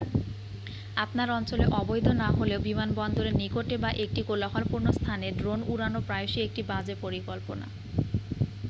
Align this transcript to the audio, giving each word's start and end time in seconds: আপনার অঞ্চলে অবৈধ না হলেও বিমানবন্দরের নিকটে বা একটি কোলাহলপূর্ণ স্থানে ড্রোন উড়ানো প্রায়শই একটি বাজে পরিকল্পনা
আপনার 1.03 1.27
অঞ্চলে 1.31 1.65
অবৈধ 1.73 2.07
না 2.21 2.29
হলেও 2.31 2.59
বিমানবন্দরের 2.61 3.35
নিকটে 3.35 3.75
বা 3.77 3.89
একটি 4.03 4.21
কোলাহলপূর্ণ 4.23 4.87
স্থানে 4.91 5.27
ড্রোন 5.39 5.59
উড়ানো 5.67 5.99
প্রায়শই 6.01 6.45
একটি 6.47 6.61
বাজে 6.71 6.95
পরিকল্পনা 7.03 7.65